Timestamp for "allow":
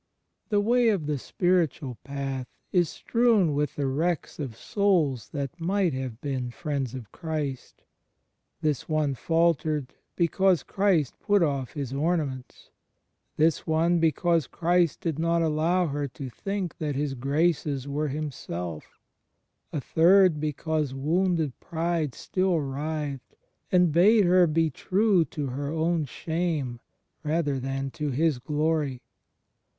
15.43-15.85